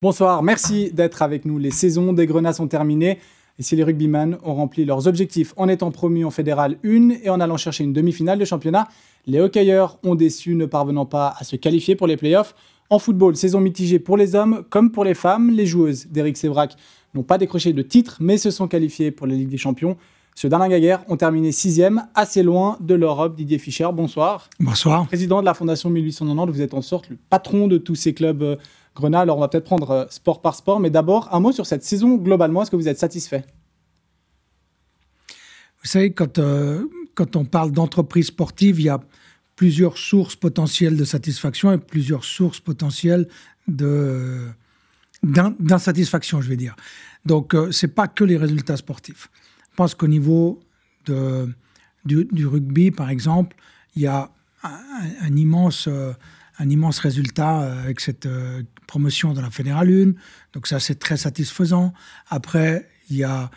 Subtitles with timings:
[0.00, 1.58] Bonsoir, merci d'être avec nous.
[1.58, 3.18] Les saisons des Grenats sont terminées.
[3.58, 7.30] Et si les rugbyman ont rempli leurs objectifs en étant promus en fédéral 1 et
[7.30, 8.86] en allant chercher une demi-finale de championnat,
[9.26, 12.54] les hockeyeurs ont déçu ne parvenant pas à se qualifier pour les playoffs.
[12.90, 15.50] En football, saison mitigée pour les hommes comme pour les femmes.
[15.50, 16.76] Les joueuses d'Éric Sévrac
[17.14, 19.96] n'ont pas décroché de titre mais se sont qualifiées pour la Ligue des Champions.
[20.36, 23.34] Ceux d'Alain Gaguerre ont terminé sixième, assez loin de l'Europe.
[23.34, 24.48] Didier Fischer, bonsoir.
[24.60, 25.08] Bonsoir.
[25.08, 28.44] Président de la Fondation 1890, vous êtes en sorte le patron de tous ces clubs
[28.44, 28.54] euh,
[29.00, 29.20] Grenat.
[29.20, 31.84] Alors on va peut-être prendre euh, sport par sport, mais d'abord un mot sur cette
[31.84, 32.62] saison globalement.
[32.62, 33.44] Est-ce que vous êtes satisfait?
[35.82, 36.84] Vous savez, quand, euh,
[37.14, 39.00] quand on parle d'entreprise sportive, il y a
[39.56, 43.28] plusieurs sources potentielles de satisfaction et plusieurs sources potentielles
[43.66, 44.46] de
[45.24, 46.76] d'insatisfaction, je vais dire.
[47.24, 49.28] Donc, ce c'est pas que les résultats sportifs
[49.78, 50.60] pense qu'au niveau
[51.06, 51.48] de,
[52.04, 53.56] du, rugby, par exemple,
[53.94, 54.28] il y a
[54.64, 56.12] un, immense, euh,
[56.58, 60.12] un immense résultat euh, avec cette euh, promotion dans la Fédérale 1.
[60.52, 61.92] Donc ça, c'est très satisfaisant.
[62.28, 63.50] Après, il y a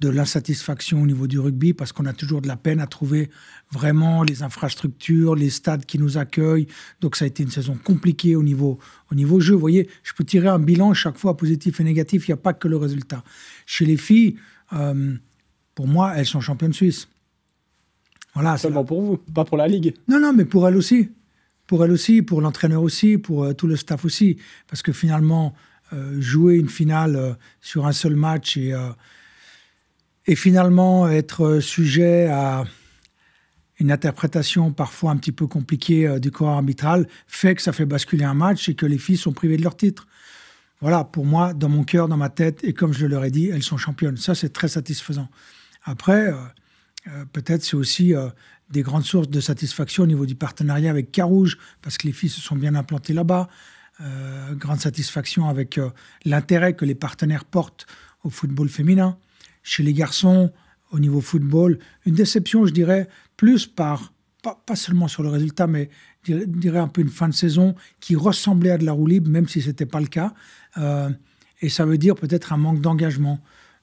[0.00, 3.30] de l'insatisfaction au niveau du rugby parce qu'on a toujours de la peine à trouver
[3.70, 6.66] vraiment les infrastructures, les stades qui nous accueillent.
[7.00, 8.80] Donc ça a été une saison compliquée au niveau,
[9.12, 9.54] au niveau jeu.
[9.54, 12.26] Vous voyez, je peux tirer un bilan chaque fois positif et négatif.
[12.26, 13.22] Il n'y a pas que le résultat.
[13.64, 14.36] Chez les filles,
[15.76, 17.06] pour moi, elles sont championnes suisses.
[18.34, 19.94] Voilà, Seulement pour vous, pas pour la Ligue.
[20.08, 21.10] Non, non, mais pour elles aussi.
[21.72, 24.36] Pour elles aussi, pour l'entraîneur aussi, pour euh, tout le staff aussi.
[24.68, 25.54] Parce que finalement,
[25.94, 28.74] euh, jouer une finale euh, sur un seul match et,
[30.36, 32.64] finalement être sujet à
[33.78, 38.24] une interprétation parfois un petit peu compliquée du corps arbitral fait que ça fait basculer
[38.24, 40.06] un match et que les filles sont privées de leur titre.
[40.82, 43.48] Voilà, pour moi, dans mon cœur, dans ma tête, et comme je leur ai dit,
[43.48, 44.18] elles sont championnes.
[44.18, 45.30] Ça, c'est très satisfaisant.
[45.84, 46.34] Après,
[47.32, 48.12] peut-être c'est aussi
[48.72, 52.30] des grandes sources de satisfaction au niveau du partenariat avec Carouge, parce que les filles
[52.30, 53.48] se sont bien implantées là-bas.
[54.54, 55.78] grande satisfaction avec
[56.24, 57.86] l'intérêt que les partenaires portent
[58.24, 59.18] au football féminin.
[59.62, 60.50] Chez les garçons,
[60.90, 64.12] au niveau football, une déception, je dirais, plus par,
[64.42, 65.90] pas, seulement sur le résultat, mais
[66.24, 69.30] je dirais un peu une fin de saison qui ressemblait à de la roue libre,
[69.30, 70.34] même si ce n'était pas le cas.
[71.60, 73.38] et ça veut dire peut-être un manque d'engagement.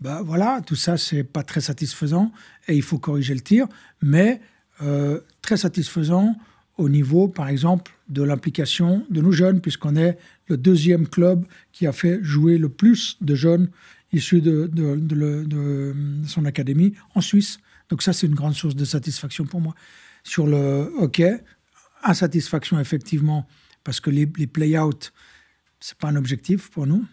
[0.00, 2.32] Bah, voilà, tout ça, c'est pas très satisfaisant
[2.68, 3.66] et il faut corriger le tir,
[4.02, 4.40] mais
[4.82, 6.36] euh, très satisfaisant
[6.76, 11.86] au niveau, par exemple, de l'implication de nos jeunes, puisqu'on est le deuxième club qui
[11.86, 13.68] a fait jouer le plus de jeunes
[14.12, 15.94] issus de, de,
[16.26, 17.58] son académie en Suisse.
[17.88, 19.74] Donc ça, c'est une grande source de satisfaction pour moi.
[20.22, 21.42] Sur le hockey,
[22.02, 23.46] insatisfaction effectivement,
[23.84, 25.12] parce que les, les play-out,
[25.80, 27.04] c'est pas un objectif pour nous.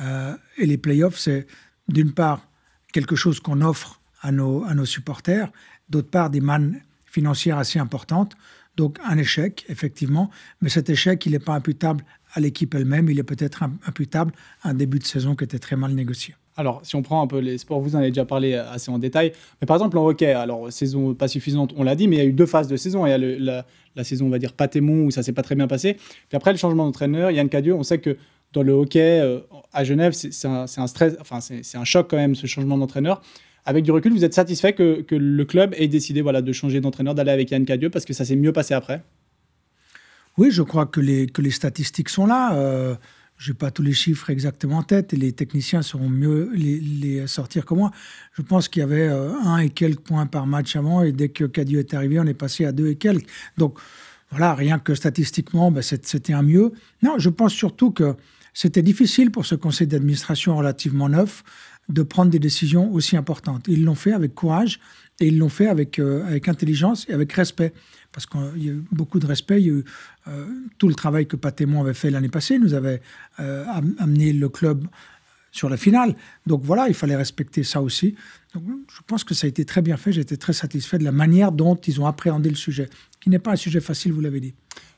[0.00, 1.46] Euh, et les play-offs, c'est
[1.88, 2.48] d'une part,
[2.92, 5.50] quelque chose qu'on offre à nos, à nos supporters,
[5.88, 6.80] d'autre part, des mannes
[7.14, 8.32] financières assez importantes.
[8.76, 10.30] Donc un échec, effectivement,
[10.60, 12.04] mais cet échec, il n'est pas imputable
[12.34, 14.32] à l'équipe elle-même, il est peut-être imputable
[14.62, 16.34] à un début de saison qui était très mal négocié.
[16.56, 18.98] Alors, si on prend un peu les sports, vous en avez déjà parlé assez en
[18.98, 22.18] détail, mais par exemple en hockey, alors saison pas suffisante, on l'a dit, mais il
[22.18, 23.06] y a eu deux phases de saison.
[23.06, 23.64] Il y a
[23.96, 25.94] la, saison, on va dire, Patémon, où ça s'est pas très bien passé.
[25.94, 28.16] Puis après, le changement d'entraîneur, Yann Cadieux, on sait que
[28.52, 29.40] dans le hockey euh,
[29.72, 33.20] à Genève, c'est un, stress, enfin c'est un choc quand même ce changement d'entraîneur.
[33.66, 37.14] Avec du recul, vous êtes satisfait que, le club ait décidé voilà, de changer d'entraîneur,
[37.14, 39.02] d'aller avec Yann Cadieux parce que ça s'est mieux passé après?
[40.36, 42.54] Oui, je crois que les, que les statistiques sont là.
[42.56, 42.94] Euh,
[43.36, 46.78] je n'ai pas tous les chiffres exactement en tête et les techniciens sauront mieux les,
[46.78, 47.90] les sortir que moi.
[48.32, 51.30] Je pense qu'il y avait euh, un et quelques points par match avant et dès
[51.30, 53.28] que Cadieux est arrivé, on est passé à deux et quelques.
[53.56, 53.78] Donc
[54.30, 56.72] voilà, rien que statistiquement, ben, c'était un mieux.
[57.02, 58.14] Non, je pense surtout que
[58.54, 61.42] c'était difficile pour ce conseil d'administration relativement neuf
[61.88, 63.64] de prendre des décisions aussi importantes.
[63.68, 64.80] Ils l'ont fait avec courage
[65.20, 67.74] et ils l'ont fait avec, euh, avec intelligence et avec respect.
[68.12, 69.60] Parce qu'il y a eu beaucoup de respect.
[69.60, 69.84] Il y a eu
[70.28, 70.46] euh,
[70.78, 73.02] tout le travail que Patémon avait fait l'année passée, nous avait
[73.40, 73.64] euh,
[73.98, 74.86] amené le club
[75.50, 76.16] sur la finale.
[76.46, 78.14] Donc voilà, il fallait respecter ça aussi.
[78.54, 80.12] Donc, je pense que ça a été très bien fait.
[80.12, 82.88] J'étais très satisfait de la manière dont ils ont appréhendé le sujet,
[83.20, 84.54] qui n'est pas un sujet facile, vous l'avez dit.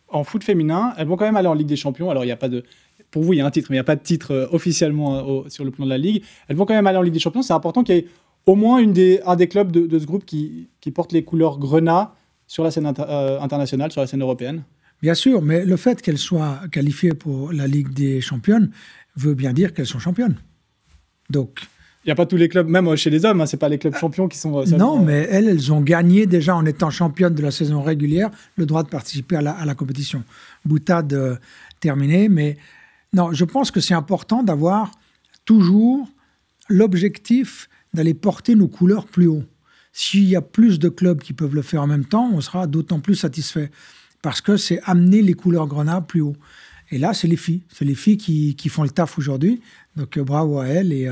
[0.09, 2.11] En foot féminin, elles vont quand même aller en Ligue des Champions.
[2.11, 2.63] Alors, il n'y a pas de,
[3.17, 4.47] pour vous, il y a un titre, mais il n'y a pas de titre euh,
[4.51, 6.23] officiellement euh, sur le plan de la Ligue.
[6.49, 7.41] Elles vont quand même aller en Ligue des Champions.
[7.41, 8.09] C'est important qu'il y ait
[8.45, 11.59] au moins une des, un des clubs de, ce groupe qui, qui, porte les couleurs
[11.59, 12.15] grenat
[12.47, 14.65] sur la scène euh, internationale, sur la scène européenne.
[15.01, 18.71] Bien sûr, mais le fait qu'elles soient qualifiées pour la Ligue des Championnes
[19.17, 20.37] veut bien dire qu'elles sont championnes.
[21.31, 21.63] Donc.
[22.05, 23.79] Il n'y a pas tous les clubs, même chez les hommes, hein, ce pas les
[23.79, 24.63] clubs champions qui sont.
[24.77, 28.67] non, mais elles, elles ont gagné déjà en étant championnes de la saison régulière le
[28.67, 30.23] droit de participer à la, à la compétition.
[30.67, 31.41] Boutade
[31.81, 32.59] terminée, mais
[33.13, 34.91] non, je pense que c'est important d'avoir
[35.45, 36.09] toujours
[36.69, 39.45] l'objectif d'aller porter nos couleurs plus haut.
[39.93, 42.67] S'il y a plus de clubs qui peuvent le faire en même temps, on sera
[42.67, 43.71] d'autant plus satisfait.
[44.21, 46.37] Parce que c'est amener les couleurs grenades plus haut.
[46.91, 47.63] Et là, c'est les filles.
[47.69, 49.63] C'est les filles qui, qui, font le taf aujourd'hui.
[49.97, 51.11] Donc bravo à elles et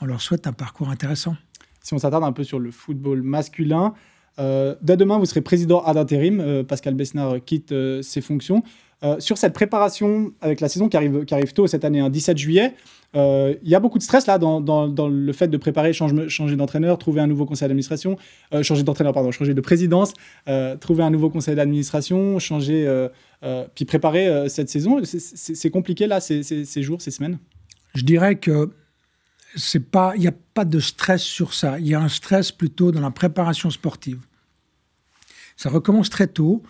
[0.00, 1.36] on leur souhaite un parcours intéressant.
[1.82, 3.92] Si on s'attarde un peu sur le football masculin,
[4.38, 6.64] dès demain, vous serez président ad intérim.
[6.64, 8.62] Pascal Besnard quitte ses fonctions.
[9.18, 12.10] Sur cette préparation avec la saison qui arrive, qui arrive tôt cette année, un hein,
[12.10, 12.74] 17 juillet,
[13.14, 16.28] euh, il y a beaucoup de stress là dans, dans, le fait de préparer, changer,
[16.28, 18.16] changer d'entraîneur, trouver un nouveau conseil d'administration,
[18.54, 20.14] euh, changer d'entraîneur, pardon, changer de présidence,
[20.48, 23.08] euh, trouver un nouveau conseil d'administration, changer,
[23.74, 25.00] puis préparer cette saison.
[25.04, 27.38] C'est compliqué là, ces, ces, jours, ces semaines?
[27.94, 28.70] Je dirais que
[29.56, 31.78] c'est pas, il n'y a pas de stress sur ça.
[31.78, 34.20] Il y a un stress plutôt dans la préparation sportive.
[35.56, 36.62] Ça recommence très tôt.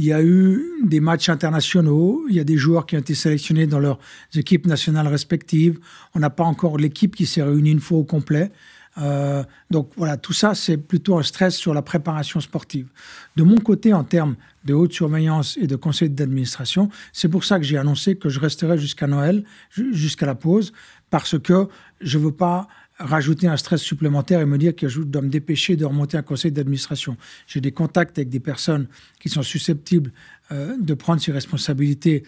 [0.00, 3.16] Il y a eu des matchs internationaux, il y a des joueurs qui ont été
[3.16, 3.98] sélectionnés dans leurs
[4.32, 5.80] équipes nationales respectives.
[6.14, 8.52] On n'a pas encore l'équipe qui s'est réunie une fois au complet.
[8.98, 12.86] Euh, donc voilà, tout ça, c'est plutôt un stress sur la préparation sportive.
[13.34, 17.58] De mon côté, en termes de haute surveillance et de conseil d'administration, c'est pour ça
[17.58, 20.72] que j'ai annoncé que je resterai jusqu'à Noël, jusqu'à la pause,
[21.10, 21.68] parce que
[22.00, 22.68] je ne veux pas
[22.98, 26.52] rajouter un stress supplémentaire et me dire que je me dépêcher de remonter un conseil
[26.52, 27.16] d'administration.
[27.46, 28.88] J'ai des contacts avec des personnes
[29.20, 30.12] qui sont susceptibles
[30.50, 32.24] euh, de prendre ces responsabilités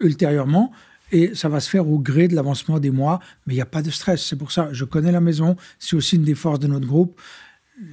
[0.00, 0.72] euh, ultérieurement
[1.12, 3.66] et ça va se faire au gré de l'avancement des mois, mais il n'y a
[3.66, 4.24] pas de stress.
[4.26, 7.20] C'est pour ça, je connais la maison, c'est aussi une des forces de notre groupe.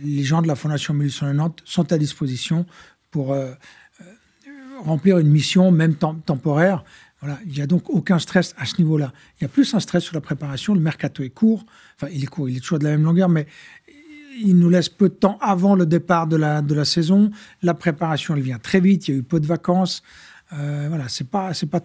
[0.03, 2.65] Les gens de la Fondation Mélisson Nantes sont à disposition
[3.11, 3.51] pour euh,
[4.83, 6.85] remplir une mission, même temporaire,
[7.21, 9.11] voilà, il n'y a donc aucun stress à ce niveau-là.
[9.39, 10.73] Il y a plus un stress sur la préparation.
[10.73, 11.65] Le mercato est court.
[11.95, 13.45] Enfin, il est court, il est toujours de la même longueur, mais
[14.41, 17.31] il nous laisse peu de temps avant le départ de la, de la saison.
[17.61, 19.07] La préparation, elle vient très vite.
[19.07, 20.01] Il y a eu peu de vacances.
[20.53, 21.81] Euh, voilà, c'est pas, pas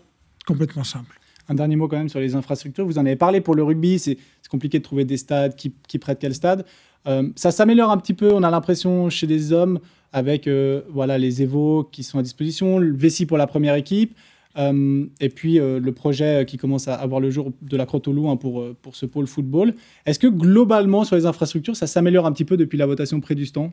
[0.47, 1.19] complètement simple.
[1.49, 2.87] Un dernier mot quand même sur les infrastructures.
[2.87, 3.99] Vous en avez parlé pour le rugby.
[3.99, 6.65] C'est compliqué de trouver des stades qui, qui prêtent quel stade.
[7.07, 8.33] Euh, ça s'améliore un petit peu.
[8.33, 9.81] On a l'impression chez les hommes
[10.13, 14.17] avec euh, voilà les Evo qui sont à disposition, le Vessi pour la première équipe.
[14.57, 18.07] Euh, et puis euh, le projet qui commence à avoir le jour de la Crotte
[18.07, 19.75] au Loup hein, pour, euh, pour ce pôle football.
[20.07, 23.35] Est-ce que globalement sur les infrastructures, ça s'améliore un petit peu depuis la votation près
[23.35, 23.73] du stand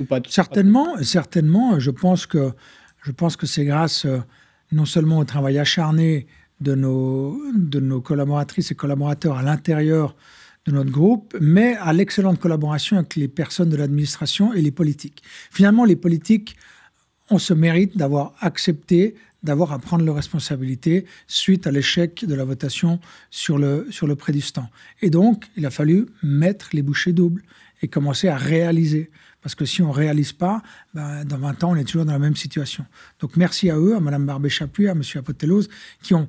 [0.00, 0.20] ou pas?
[0.28, 1.78] Certainement, certainement.
[1.78, 2.50] Je pense que,
[3.02, 4.06] je pense que c'est grâce
[4.72, 6.26] non seulement au travail acharné
[6.60, 10.16] de nos, de nos collaboratrices et collaborateurs à l'intérieur
[10.66, 15.22] de notre groupe, mais à l'excellente collaboration avec les personnes de l'administration et les politiques.
[15.50, 16.56] Finalement, les politiques
[17.30, 22.44] on se mérite d'avoir accepté d'avoir à prendre leurs responsabilités suite à l'échec de la
[22.44, 22.98] votation
[23.30, 24.70] sur le, sur le prédistant.
[25.02, 27.42] Et donc, il a fallu mettre les bouchées doubles
[27.82, 29.10] et commencer à réaliser.
[29.42, 30.62] Parce que si on ne réalise pas,
[30.94, 32.86] ben, dans 20 ans, on est toujours dans la même situation.
[33.20, 35.02] Donc merci à eux, à Mme Barbé-Chapuis, à M.
[35.16, 35.64] Apotelos,
[36.02, 36.26] qui ont,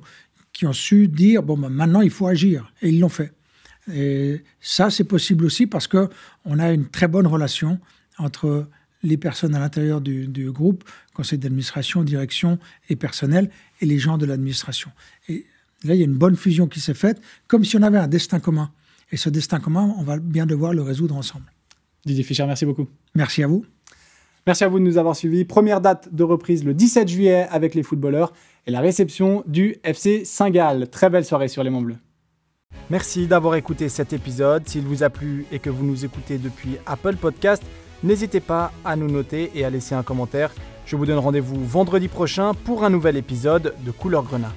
[0.52, 2.70] qui ont su dire, bon, ben, maintenant, il faut agir.
[2.82, 3.32] Et ils l'ont fait.
[3.90, 7.80] Et ça, c'est possible aussi parce qu'on a une très bonne relation
[8.18, 8.68] entre
[9.06, 12.58] les personnes à l'intérieur du, groupe, conseil d'administration, direction
[12.88, 13.50] et personnel,
[13.80, 14.90] et les gens de l'administration.
[15.28, 15.46] Et
[15.84, 18.08] là, il y a une bonne fusion qui s'est faite, comme si on avait un
[18.08, 18.70] destin commun.
[19.12, 21.52] Et ce destin commun, on va bien devoir le résoudre ensemble.
[22.04, 22.88] Didier Fischer, merci beaucoup.
[23.14, 23.64] Merci à vous.
[24.46, 25.44] Merci à vous de nous avoir suivis.
[25.44, 28.32] Première date de reprise le 17 juillet avec les footballeurs
[28.66, 30.88] et la réception du FC Saint-Gall.
[30.88, 31.96] Très belle soirée sur les Monts Bleus.
[32.90, 34.68] Merci d'avoir écouté cet épisode.
[34.68, 37.62] S'il vous a plu et que vous nous écoutez depuis Apple Podcast,
[38.02, 40.52] N'hésitez pas à nous noter et à laisser un commentaire.
[40.86, 44.52] Je vous donne rendez-vous vendredi prochain pour un nouvel épisode de Couleur Grenat.